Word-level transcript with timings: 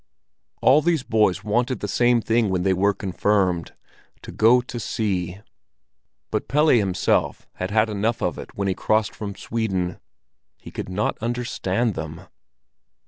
All 0.63 0.81
these 0.81 1.03
boys 1.03 1.43
wanted 1.43 1.79
the 1.79 1.87
same 1.87 2.21
thing 2.21 2.49
when 2.49 2.63
they 2.63 2.73
were 2.73 2.91
confirmed—to 2.91 4.31
go 4.31 4.59
to 4.59 4.79
sea. 4.79 5.41
But 6.31 6.47
Pelle 6.47 6.69
had 6.69 7.69
had 7.69 7.87
enough 7.87 8.19
of 8.23 8.39
it 8.39 8.55
when 8.57 8.67
he 8.67 8.73
crossed 8.73 9.13
from 9.13 9.35
Sweden; 9.35 9.99
he 10.57 10.71
could 10.71 10.89
not 10.89 11.19
understand 11.19 11.93
them. 11.93 12.21